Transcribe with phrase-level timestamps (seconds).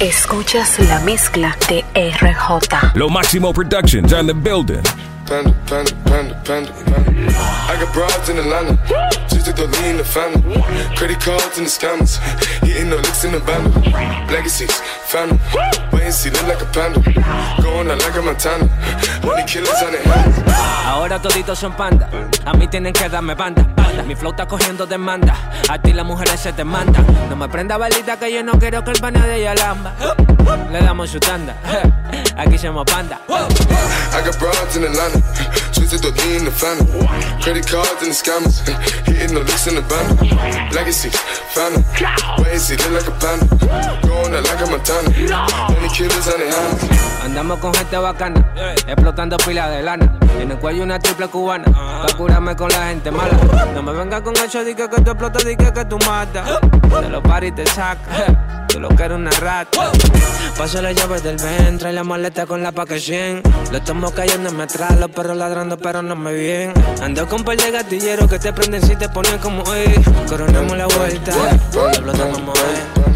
[0.00, 2.94] Escuchas la mezcla de RJ.
[2.94, 4.82] Lo Máximo Productions on the building.
[5.24, 7.32] Panda, panda, panda, panda, panda.
[7.68, 8.76] I got broads in Atlanta.
[9.28, 10.60] Just took the lean the family.
[10.96, 12.18] Credit cards and the scammers.
[12.62, 13.72] Hitting the licks in the band.
[14.30, 14.72] Legacies,
[15.06, 15.38] family.
[15.92, 17.00] Wait and see, look like a panda.
[17.62, 18.68] Going out like a Montana.
[19.24, 20.42] Money killers on the hands.
[20.86, 22.10] Ahora toditos son panda.
[22.44, 23.64] A mí tienen que darme banda.
[24.06, 25.34] Mi flow está cogiendo demanda.
[25.68, 27.06] A ti las mujeres se te mandan.
[27.30, 29.94] No me prenda balita que yo no quiero que el pana de ella lamba.
[30.70, 31.56] Le damos su tanda.
[32.36, 33.20] Aquí somos panda.
[33.28, 35.20] I got broads in Atlanta.
[35.72, 36.86] Twisted the lean the family.
[37.40, 38.60] Credit cards and the scammers.
[39.06, 40.72] Hitting the licks in the band.
[40.74, 41.16] Legacies,
[41.54, 41.82] family.
[42.50, 43.46] And see, look like a panda.
[44.06, 45.08] Going out like a Montana.
[45.72, 47.14] Money killers on the hands.
[47.24, 48.44] Andamos con gente bacana,
[48.86, 50.12] explotando pilas de lana.
[50.38, 53.32] En el cuello una triple cubana, pa' curarme con la gente mala.
[53.72, 56.60] No me vengas con eso, di que, que tú explotas, di que, que tú matas.
[57.00, 59.92] De los paris te saca, tú lo que eres una rata.
[60.56, 63.42] Paso la llave del ventre y la maleta con la packaging.
[63.70, 66.72] Lo estamos cayendo en atrás, los perros ladrando, pero no me bien.
[67.02, 69.94] Ando con par de gatilleros que te prenden si te ponen como eh.
[70.28, 71.32] Coronamos la vuelta,
[71.90, 73.13] explotamos eh.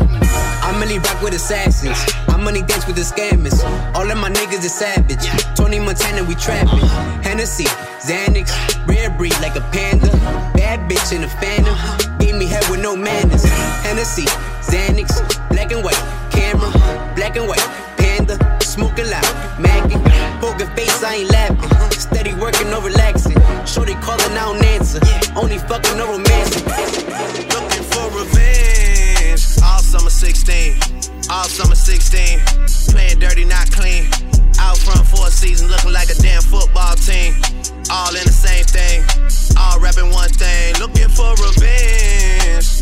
[0.79, 1.99] I mainly rock with assassins.
[2.29, 3.59] I money dance with the scammers.
[3.97, 5.27] All of my niggas is savage.
[5.57, 6.79] Tony Montana, we trapping.
[7.27, 7.65] Hennessy,
[7.99, 8.55] Xanax,
[8.87, 10.07] rare breed like a panda.
[10.55, 11.75] Bad bitch in a phantom.
[12.21, 13.43] Gave me head with no manners.
[13.83, 14.27] Hennessy,
[14.63, 15.19] Xanax,
[15.51, 15.99] black and white.
[16.31, 16.71] Camera,
[17.17, 17.67] black and white.
[17.99, 19.27] Panda, smoking loud.
[19.59, 19.99] Maggie,
[20.39, 21.91] poker face, I ain't laughing.
[21.91, 23.35] Steady working, no relaxing.
[23.67, 25.01] Shorty calling, I don't answer.
[25.35, 26.65] Only fucking, no romancing.
[27.51, 28.58] Looking for revenge.
[29.99, 30.79] Summer 16.
[31.29, 32.39] All summer 16.
[32.95, 34.07] Playing dirty, not clean.
[34.61, 37.35] Out front for a season, looking like a damn football team.
[37.91, 39.03] All in the same thing.
[39.59, 40.79] All rapping one thing.
[40.79, 42.79] Looking for revenge.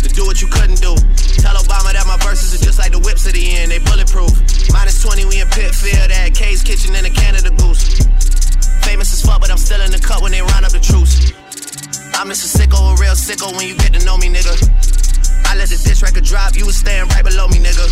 [0.00, 0.96] To do what you couldn't do.
[1.44, 3.70] Tell Obama that my verses are just like the whips at the end.
[3.70, 4.32] They bulletproof.
[4.72, 6.08] Minus 20, we in Pitfield.
[6.08, 7.12] At K's Kitchen in a
[16.28, 17.88] drop, you was staying right below me, nigga.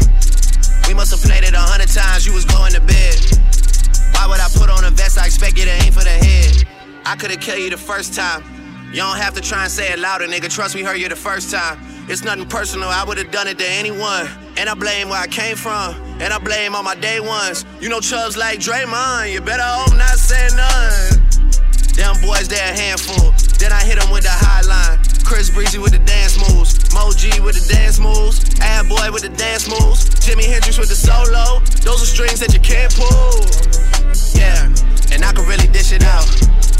[0.86, 3.16] We must have played it a hundred times, you was going to bed.
[4.12, 5.18] Why would I put on a vest?
[5.18, 6.68] I expect you to aim for the head.
[7.06, 8.44] I could've killed you the first time.
[8.92, 10.52] You don't have to try and say it louder, nigga.
[10.52, 11.80] Trust me, heard you the first time.
[12.08, 14.28] It's nothing personal, I would've done it to anyone.
[14.58, 17.64] And I blame where I came from, and I blame all my day ones.
[17.80, 21.24] You know chubs like Draymond, you better hope not say none.
[21.96, 23.32] Them boys, they a handful.
[23.58, 25.00] Then I hit them with the high line.
[25.24, 25.95] Chris Breezy with the
[27.46, 28.42] with the dance moves.
[28.58, 30.10] Ad Boy with the dance moves.
[30.18, 31.62] Jimi Hendrix with the solo.
[31.86, 33.46] Those are strings that you can't pull.
[34.34, 34.66] Yeah,
[35.14, 36.26] and I can really dish it out.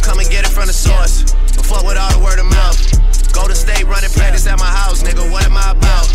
[0.03, 1.23] Come and get it from the source.
[1.55, 2.83] But fuck with all the word of mouth.
[3.31, 5.23] Go to state running practice at my house, nigga.
[5.31, 6.11] What am I about?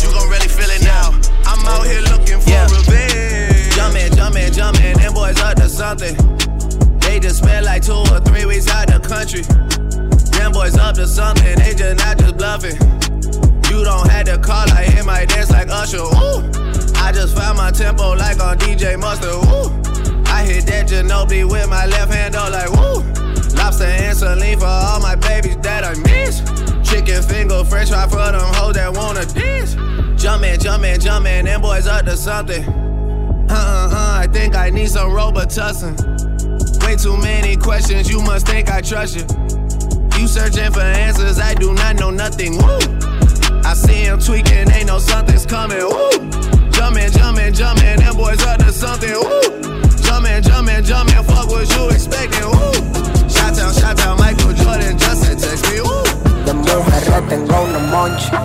[0.00, 1.12] You gon' really feel it now.
[1.44, 3.76] I'm out here looking for revenge.
[3.76, 4.96] Jumpin', jumpin', jumpin'.
[4.96, 6.16] Them boys up to something.
[7.04, 9.44] They just spent like two or three weeks out the country.
[10.40, 13.19] Them boys up to something, they just not just bluffing.
[13.70, 16.02] You don't have to call, I hit my dance like Usher.
[16.96, 19.30] I just found my tempo like on DJ Mustard.
[20.26, 23.00] I hit that Ginobili with my left hand, though, like woo.
[23.56, 26.40] Lobster and saline for all my babies that I miss.
[26.88, 29.74] Chicken finger, french fry for them hoes that wanna dance.
[30.20, 32.64] Jumpin', jumpin', jumpin', them boys up to something.
[33.48, 35.94] Uh uh uh, I think I need some Robitussin.
[36.84, 39.22] Way too many questions, you must think I trust you.
[40.18, 42.58] You searching for answers, I do not know nothing.
[42.58, 43.09] Woo!
[43.70, 45.78] I see him tweaking, ain't no something's coming.
[45.78, 46.10] Woo!
[46.74, 49.14] Jumpin', jumpin', jumpin', them boys up to something.
[49.14, 49.62] Woo!
[50.02, 52.50] Jumpin', jumpin', jumpin', fuck what you expecting.
[52.50, 52.74] Woo!
[53.30, 55.82] Shout out, shout out, Michael Jordan, Justin text me.
[55.82, 56.02] Woo!
[56.44, 58.42] De mujeres tengo una moncha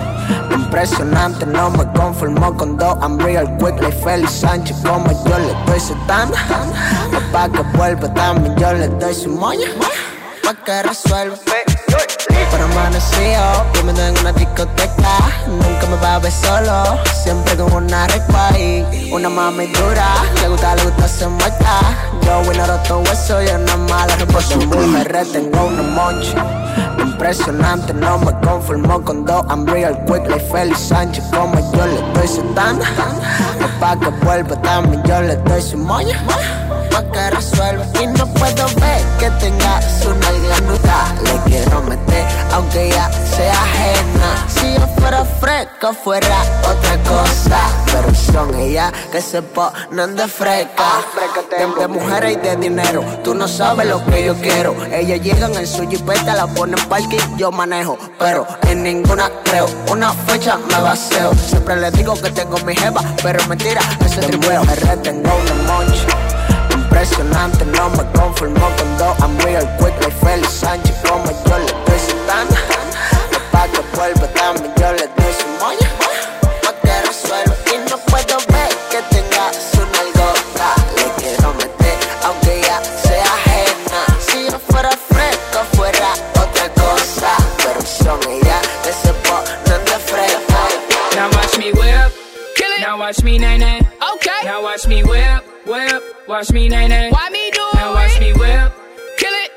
[0.52, 5.54] Impresionante, no me conformo con dos I'm real quick like Félix Sánchez Como yo le
[5.66, 6.38] doy su tanda
[7.32, 9.66] Pa' que vuelva también yo le doy su moña
[10.44, 11.36] Pa' que resuelva
[12.28, 14.96] Pero amanecido, viviendo en una discoteca.
[15.46, 20.08] Nunca me va a ver solo Siempre con una repa y una mami dura
[20.42, 21.80] Le gusta, le gusta se muerta
[22.22, 26.44] Yo voy a roto hueso y una mala respuesta Mujeres tengo una moncha
[26.98, 31.24] Impresionante, no me conformo con dos I'm real quick like Félix Sánchez.
[31.32, 32.84] Como yo le doy su tanda.
[33.80, 36.20] Pa' que vuelva también yo le doy su moña.
[36.90, 42.90] Pa' que resuelva Y no puedo ver que tengas una ganuta Le quiero meter aunque
[42.90, 49.40] ya sea ajena Si yo fuera fresco fuera otra cosa Pero son ellas que se
[49.42, 50.84] ponen de fresca.
[51.50, 54.74] De, de mujeres y de dinero, tú no sabes lo que yo quiero.
[54.92, 57.96] Ellas llegan en su jipeta, la ponen parking, yo manejo.
[58.18, 61.32] Pero en ninguna creo, una fecha me vacío.
[61.34, 66.15] Siempre les digo que tengo mi jeva, pero mentira, ese tribunal me retengo un moncho.
[67.06, 69.16] Impresionante, no me conformo con dos.
[69.20, 72.54] I'm real quick, like Félix Sánchez, como yo le estoy citando.
[73.52, 76.05] Pa' que vuelva también, yo le doy su moña.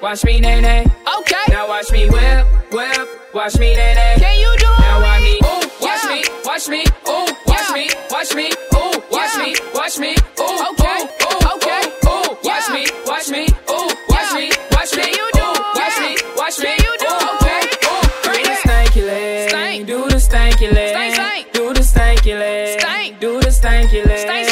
[0.10, 0.86] Watch me nae nae.
[1.20, 1.46] Okay.
[1.50, 3.08] Now watch me whip, whip.
[3.32, 4.16] Watch me nae nae.
[4.18, 8.34] Can you do Now watch me, ooh, watch me, watch me, ooh, watch me, watch
[8.34, 13.46] me, ooh, watch me, watch me, ooh, okay, ooh, okay, ooh, watch me, watch me,
[13.70, 15.46] ooh, watch me, watch me, you do
[15.78, 20.16] watch me, watch me, you do okay, ooh, do the stanky leg, stank, do the
[20.16, 24.49] stanky leg, stank, stank, do the stanky leg, stank, do the stanky leg, stank,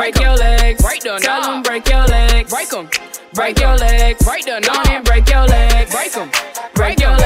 [0.00, 2.88] Break your legs, break the Tell 'em break your legs, break 'em.
[3.34, 6.30] Break your legs, break the knob, and break your legs, break 'em.
[6.72, 7.19] Break your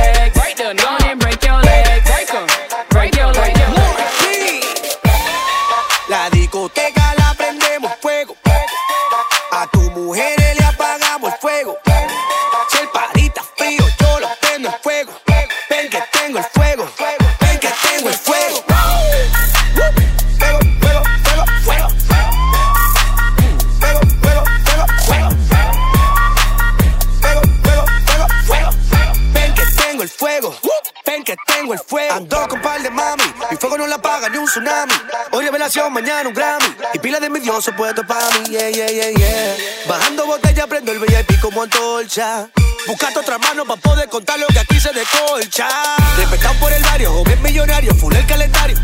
[33.94, 34.92] la apaga ni un tsunami.
[35.32, 36.66] Hoy revelación, mañana un Grammy.
[36.94, 38.50] Y pila de envidioso puesto para mí.
[38.50, 39.56] Yeah, yeah, yeah, yeah.
[39.88, 42.48] Bajando botella, prendo el VIP como antorcha.
[42.86, 45.68] Buscando otra mano para poder contar lo que aquí se decolcha.
[46.16, 48.76] Respetado por el barrio, joven millonario, full el calendario.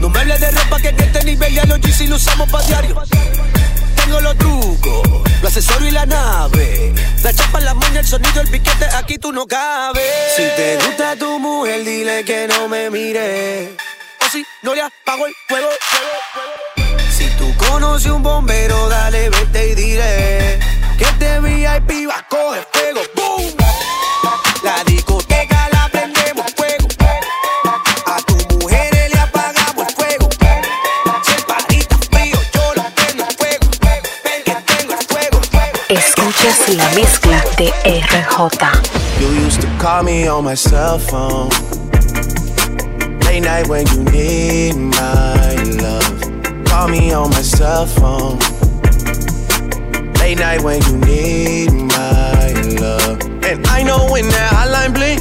[0.00, 2.64] No me hables de ropa que en este nivel ya los GC lo usamos para
[2.66, 3.02] diario.
[3.94, 5.08] Tengo los trucos,
[5.42, 6.94] los accesorios y la nave.
[7.22, 10.04] La chapa, la moña, el sonido, el piquete, aquí tú no cabes.
[10.36, 13.85] Si te gusta tu mujer, dile que no me mire.
[14.26, 16.98] O si no le apago el fuego, fuego, fuego.
[17.10, 20.58] Si tú conoces un bombero, dale, vete y dile
[20.98, 23.00] que este VIP va a coger fuego.
[23.14, 23.54] ¡Boom!
[24.64, 26.88] La discoteca la prendemos fuego.
[28.06, 30.28] A tu mujeres le apagamos el fuego.
[31.22, 33.66] Si el party está frío, yo lo prendo en fuego.
[34.24, 35.40] Ven que tengo el fuego.
[35.88, 39.20] Escuchas la mezcla de RJ.
[39.20, 41.75] You used to call me on my cell phone.
[43.36, 46.64] Late night when you need my love.
[46.64, 48.38] Call me on my cell phone.
[50.14, 53.20] Late night when you need my love.
[53.44, 55.20] And I know when that hotline blink,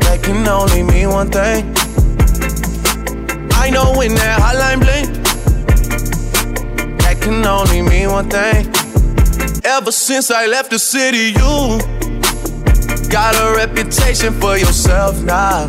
[0.00, 1.74] that can only mean one thing.
[3.52, 5.12] I know when that hotline blink,
[7.00, 8.72] that can only mean one thing.
[9.62, 11.80] Ever since I left the city, you
[13.10, 15.68] got a reputation for yourself now.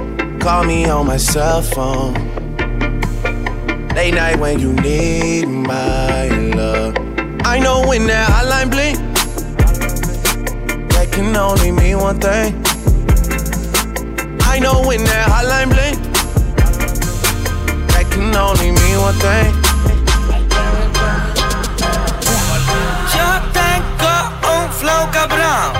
[0.41, 2.13] Call me on my cell phone.
[3.93, 6.95] Late night when you need my love.
[7.45, 8.97] I know when that hotline blink,
[10.93, 12.55] that can only mean one thing.
[14.41, 15.97] I know when that hotline blink,
[17.93, 19.53] that can only mean one thing.
[23.13, 24.13] Yo tengo
[24.53, 25.77] un flow cabrón.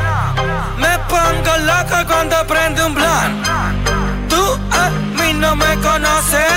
[0.77, 3.50] Me pongo loco cuando prende un blunt.
[5.55, 6.51] Me conoces.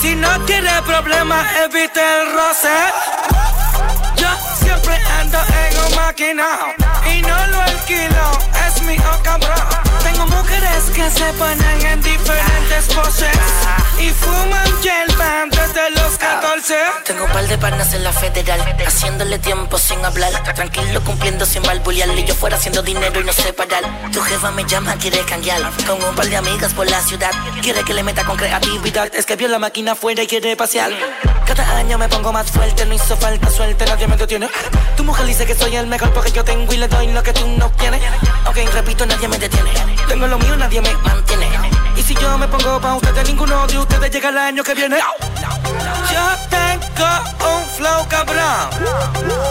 [0.00, 2.74] Si no tienes problemas, evite el roce.
[4.16, 6.74] Yo siempre ando en un maquinao
[7.06, 9.79] y no lo alquilo, es mío cabrón.
[10.02, 13.38] Tengo mujeres que se ponen en diferentes poses
[13.98, 14.70] y fuman
[15.18, 16.74] band desde los 14.
[17.04, 20.32] Tengo un par de panas en la federal, haciéndole tiempo sin hablar.
[20.54, 22.08] Tranquilo cumpliendo sin balbulear.
[22.18, 23.84] Y yo fuera haciendo dinero y no sé parar.
[24.12, 25.60] Tu jefa me llama, quiere cambiar.
[25.86, 27.30] Con un par de amigas por la ciudad.
[27.62, 29.14] Quiere que le meta con creatividad.
[29.14, 30.92] Es que vio la máquina afuera y quiere pasear.
[31.46, 34.48] Cada año me pongo más fuerte, no hizo falta suerte, nadie me detiene.
[34.96, 37.32] Tu mujer dice que soy el mejor porque yo tengo y le doy lo que
[37.32, 38.00] tú no tienes.
[38.50, 39.70] Ok, repito, nadie me detiene.
[40.08, 41.46] Tengo lo mío, nadie me mantiene.
[41.94, 44.96] Y si yo me pongo pa' ustedes, ninguno de ustedes llega el año que viene.
[44.96, 47.08] Yo tengo
[47.48, 48.70] un flow cabrón.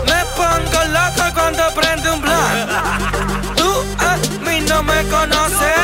[0.06, 3.56] Me pongo loco cuando prende un blunt.
[3.56, 5.80] Tú a mí no me conoces.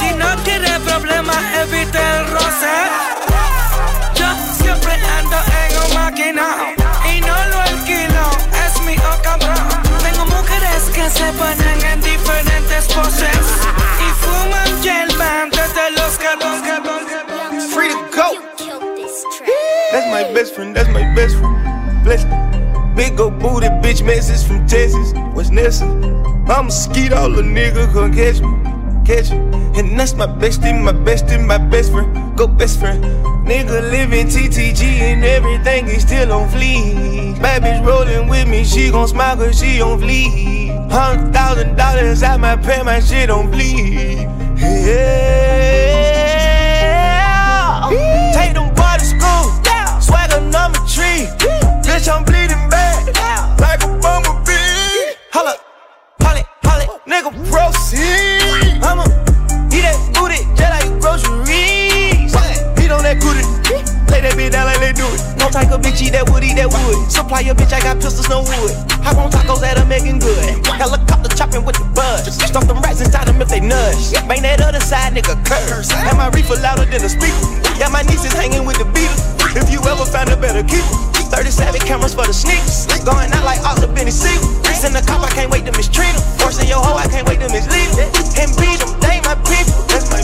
[0.00, 2.74] Si no quieres problemas, evite el roce.
[4.16, 4.26] Yo
[4.60, 6.77] siempre ando en un máquina
[11.10, 13.44] se ponen en diferentes poses
[13.98, 17.70] y fuman band desde los 14.
[17.72, 18.38] Free to go.
[19.90, 22.04] That's my best friend, that's my best friend.
[22.04, 22.36] Bless me.
[22.94, 25.14] Big old booty bitch message from Texas.
[25.32, 25.82] What's next?
[25.82, 28.52] I'm a skeet all the nigga gon' catch me.
[29.06, 29.38] Catch me.
[29.78, 32.36] And that's my bestie, my bestie, my best friend.
[32.36, 33.02] Go best friend.
[33.46, 37.40] Nigga living TTG and everything is still on fleek.
[37.40, 40.67] Bad bitch rolling with me, she gon' smile cause she on fleek.
[40.90, 44.28] Hundred thousand dollars out my pay, my shit on bleed.
[44.56, 45.08] Yeah.
[48.34, 49.44] Take them boys to school
[50.00, 51.26] swagger number three.
[51.84, 55.14] Bitch, I'm bleeding bad, like a bumblebee.
[55.32, 55.56] Holla,
[56.20, 58.82] holly, holly, nigga, proceed.
[58.82, 59.04] I'ma
[59.72, 61.57] eat that booty just like groceries.
[65.58, 67.10] Type of bitch eat that wood, eat that wood.
[67.10, 68.74] Supply your bitch, I got pistols, no wood.
[69.02, 70.62] Hop on tacos that are making good.
[70.78, 72.30] Helicopter chopping with the buzz.
[72.30, 74.14] Stuff them rats inside them if they nudge.
[74.30, 75.90] Bang that other side, nigga, curse.
[75.90, 77.42] Have my reefer louder than a speaker.
[77.74, 79.18] Yeah, my niece is hanging with the Beatles.
[79.58, 80.94] If you ever find a better keeper,
[81.34, 82.86] 37 cameras for the sneakers.
[83.02, 84.46] Going out like the Benny Siegel.
[84.78, 86.22] Send the cop, I can't wait to mistreat him.
[86.38, 88.06] Forcing your hoe, I can't wait to mislead him.
[88.38, 89.74] And beat him, they my people.
[89.90, 90.22] That's my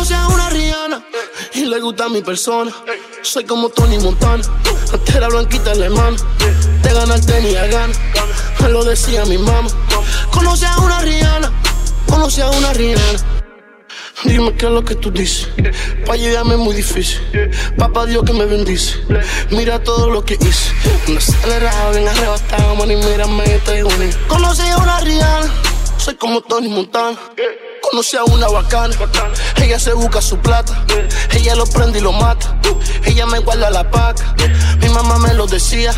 [0.00, 1.04] Conoce a una Rihanna
[1.52, 2.72] y le gusta mi persona.
[3.20, 4.42] Soy como Tony Montana,
[4.90, 6.16] antes era blanquita alemana.
[6.82, 7.92] De ganar tenía gana,
[8.62, 9.68] me lo decía mi mamá.
[10.30, 11.52] Conoce a una Rihanna,
[12.08, 13.42] conoce a una Rihanna.
[14.24, 15.50] Dime qué es lo que tú dices.
[16.06, 17.20] Pa' llegarme es muy difícil.
[17.76, 18.96] Papá Dios que me bendice.
[19.50, 20.72] Mira todo lo que hice.
[21.08, 24.16] Un acelerado, bien arrebatado, man, y mírame, estoy bonito.
[24.28, 25.52] Conocí a una Rihanna,
[25.98, 27.18] soy como Tony Montana.
[27.82, 28.94] Conocí a una bacana,
[29.56, 30.84] ella se busca su plata,
[31.32, 32.56] ella lo prende y lo mata,
[33.04, 34.34] ella me guarda la paca,
[34.80, 35.92] mi mamá me lo decía,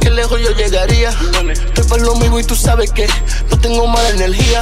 [0.00, 1.10] que lejos yo llegaría.
[1.50, 3.08] Estoy por lo mismo y tú sabes que
[3.50, 4.60] no tengo mala energía.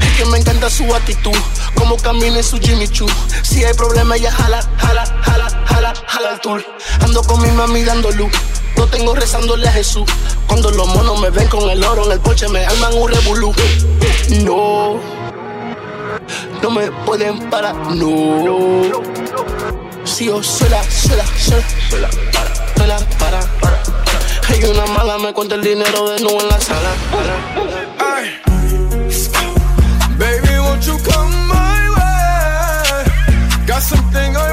[0.00, 1.36] Es que me encanta su actitud,
[1.74, 3.06] como camina en su Jimmy Choo.
[3.42, 6.64] Si hay problema, ella jala, jala, jala, jala, jala el tour.
[7.00, 8.32] Ando con mi mami dando luz.
[8.76, 10.04] No tengo rezándole a Jesús.
[10.46, 13.52] Cuando los monos me ven con el oro en el porche, me arman un revolú.
[14.42, 14.98] No,
[16.62, 18.82] no me pueden parar, no.
[20.04, 22.08] Si yo sola, sola, sola, sola,
[22.76, 23.82] para, para, para.
[24.48, 26.90] Hay una mala, me cuenta el dinero de nuevo en la sala.
[30.18, 33.04] Baby, won't you come my way?
[33.66, 34.49] Got something I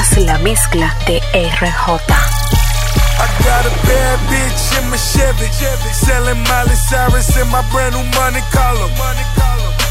[0.00, 1.68] Escuchas la mezcla de RJ.
[1.68, 5.46] I got a bad bitch in a Chevy.
[5.92, 8.88] Selling Miley Cyrus in my brand new money collar.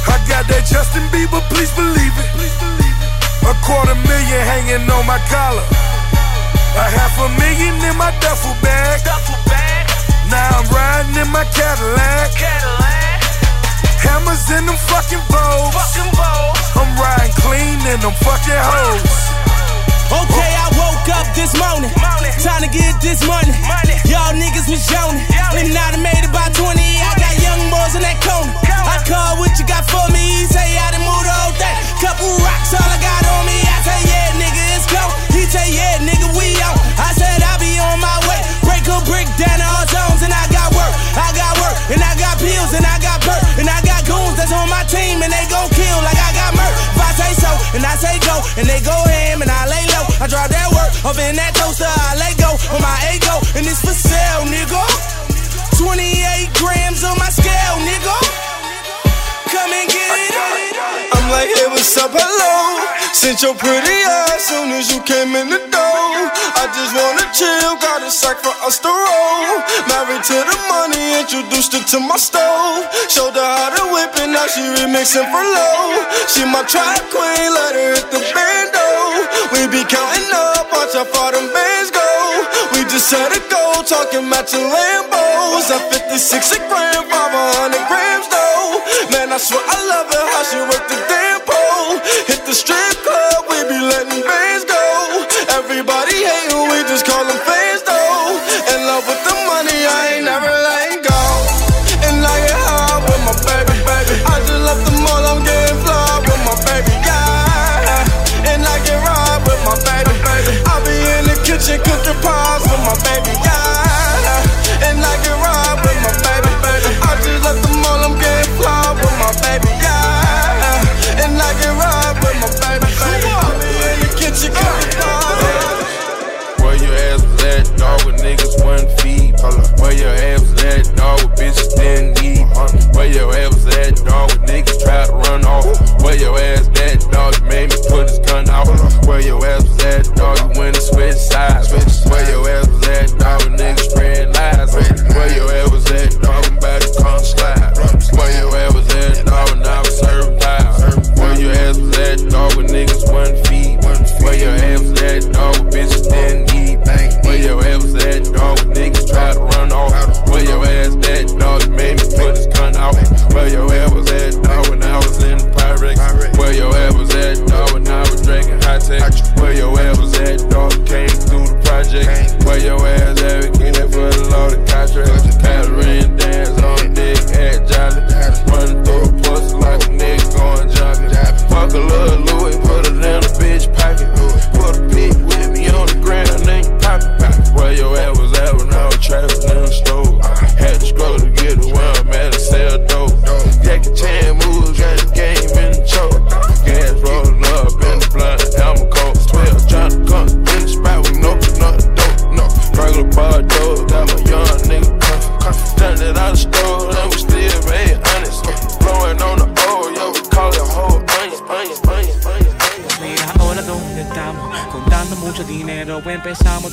[0.07, 2.29] I got that Justin Bieber, please believe it.
[3.45, 5.65] A quarter million hanging on my collar.
[6.75, 9.01] A half a million in my duffel bag.
[10.29, 12.33] Now I'm riding in my Cadillac.
[14.01, 15.75] Hammers in them fucking bows.
[16.73, 19.38] I'm riding clean in them fucking hoes.
[20.09, 21.93] Okay, I woke up this morning.
[22.41, 23.53] Time to get this money.
[24.09, 25.21] Y'all niggas was yawning.
[25.53, 26.65] And I made about 20.
[26.73, 28.49] I got young boys in that corner.
[28.65, 30.41] I call what you got for me.
[30.41, 31.77] He say I done moved the whole thing.
[32.01, 33.53] Couple rocks, all I got on me.
[33.61, 35.03] I say, yeah, nigga, it's go.
[35.29, 36.73] He say, yeah, nigga, we on.
[36.97, 38.41] I said, I be on my way.
[38.65, 40.25] Break a brick down all zones.
[40.25, 40.93] And I got work.
[41.13, 41.77] I got work.
[41.93, 42.73] And I got pills.
[42.73, 43.45] And I got perk.
[43.61, 45.21] And I got goons that's on my team.
[45.21, 46.73] And they gon' kill like I got murk.
[46.97, 48.41] If I say so, and I say go.
[48.57, 49.28] And they go ham.
[50.21, 50.91] I drop that work.
[51.07, 51.87] Up in that toaster.
[51.87, 52.51] I let go.
[52.75, 53.39] On my ego.
[53.55, 54.83] And it's for sale, nigga.
[55.79, 58.17] 28 grams on my scale, nigga.
[59.47, 59.98] Come and get.
[61.29, 62.57] Like, hey, what's up, hello?
[63.13, 66.09] Sent your pretty ass soon as you came in the door.
[66.57, 69.61] I just wanna chill, got a sack for us to roll.
[69.85, 72.89] Married to the money, introduced her to my stove.
[73.13, 76.01] Showed her how to whip it, now she remixing for low.
[76.25, 78.89] She my track queen, let her hit the bando.
[79.53, 82.09] We be counting up, watch how far them bands go.
[82.73, 85.69] We just set a goal, talking matching Lambos.
[85.69, 87.68] At 56 a gram, 500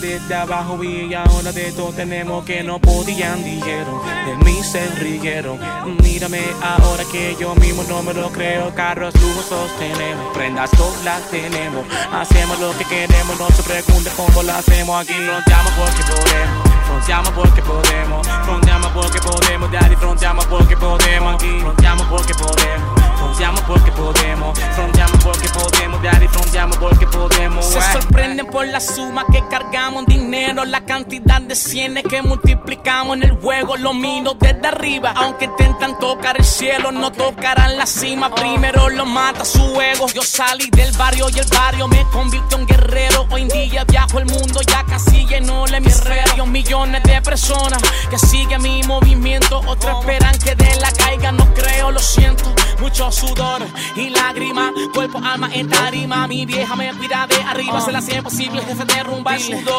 [0.06, 4.00] desde abajo y ahora de todo tenemos que no podían, dijeron.
[4.24, 5.58] De mí se rieron.
[6.02, 8.72] Mírame ahora que yo mismo no me lo creo.
[8.74, 11.84] Carros lujosos tenemos, prendas todas las tenemos.
[12.12, 15.14] Hacemos lo que queremos, no se pregunte cómo lo hacemos aquí.
[15.14, 16.76] Fronteamos porque podemos.
[16.86, 23.60] Fronteamos porque podemos, fronteamos porque podemos, daddy, fronteamos porque podemos aquí, fronteamos porque podemos, fronteamos
[23.62, 27.66] porque podemos, fronteamos porque podemos, daddy, fronteamos porque podemos.
[27.66, 33.22] Se sorprenden por la suma que cargamos dinero, la cantidad de cienes que multiplicamos en
[33.22, 38.34] el juego, lo miro desde arriba, aunque intentan tocar el cielo, no tocarán la cima,
[38.34, 40.06] primero lo mata su ego.
[40.14, 44.18] Yo salí del barrio y el barrio me convirtió en guerrero, hoy en día viajo
[44.18, 47.80] el mundo, ya casi llenó el hemisferio, millones de personas
[48.10, 49.60] que siguen mi movimiento.
[49.66, 52.44] Otros esperan que de la caiga, no creo, lo siento.
[52.80, 53.62] Mucho sudor
[53.96, 56.26] y lágrimas, cuerpo, alma en tarima.
[56.26, 59.75] Mi vieja me cuida de arriba, se la hace posible, jefe de rumba y sudor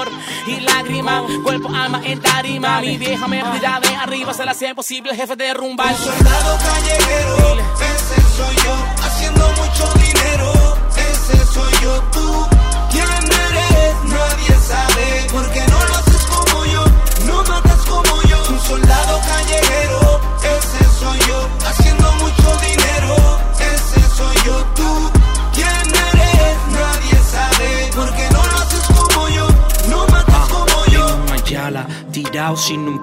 [0.48, 2.82] y lágrimas, cuerpo, alma en tarima.
[2.82, 5.94] Mi vieja me cuida de arriba, se la hace posible, jefe de rumba.
[5.94, 10.07] Soldado callejero, ese soy yo, haciendo mucho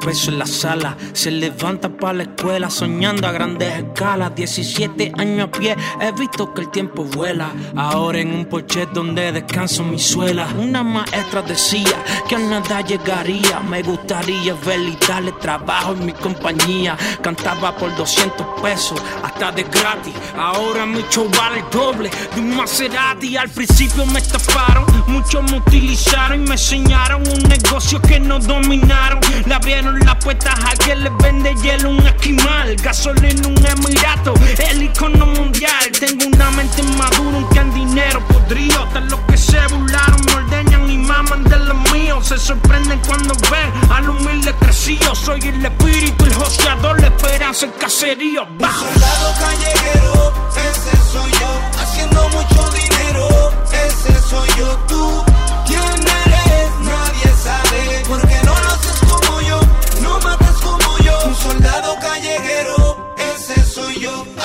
[0.04, 0.96] peso en la sala.
[1.12, 4.34] Se levanta para la escuela soñando a grandes escalas.
[4.34, 7.50] 17 años a pie, he visto que el tiempo vuela.
[7.74, 10.46] Ahora en un porche donde descanso mi suela.
[10.58, 11.96] Una maestra decía
[12.28, 13.60] que a nada llegaría.
[13.60, 16.96] Me gustaría ver y darle trabajo en mi compañía.
[17.22, 20.14] Cantaba por 200 pesos, hasta de gratis.
[20.36, 23.36] Ahora mi show vale el doble de un Maserati.
[23.36, 29.20] Al principio me estafaron, muchos me utilizaron y me enseñaron un negocio que no dominaron.
[29.46, 29.54] Le
[30.00, 34.34] las puertas a quien les vende hielo, un esquimal, gasolina, un emirato,
[34.70, 35.90] el icono mundial.
[35.98, 38.82] Tengo una mente madura, un can dinero podrido.
[38.84, 42.26] Hasta los que se burlaron me ordeñan y maman de los míos.
[42.26, 45.14] Se sorprenden cuando ven al humilde crecido.
[45.14, 48.46] Soy el espíritu, el joseador, la esperanza, el caserío.
[48.58, 48.84] Bajo.
[48.84, 55.24] Soldado callejero, ese soy yo, haciendo mucho dinero, ese soy yo, tú,
[55.66, 56.13] ¿quién eres?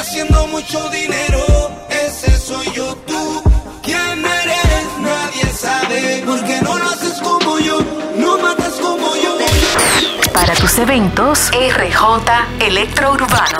[0.09, 1.45] Haciendo mucho dinero,
[1.87, 3.43] ese soy yo, tú,
[3.83, 4.87] ¿quién eres?
[4.97, 7.77] Nadie sabe, porque no lo haces como yo,
[8.15, 9.37] no matas como yo.
[10.33, 12.23] Para tus eventos, RJ
[12.59, 13.59] Electrourbano.